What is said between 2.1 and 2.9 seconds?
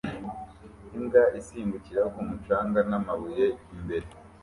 ku mucanga